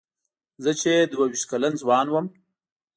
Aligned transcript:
زه 0.63 0.71
چې 0.81 0.91
دوه 1.11 1.25
وېشت 1.29 1.45
کلن 1.51 1.73
ځوان 1.81 2.05
وم. 2.09 2.25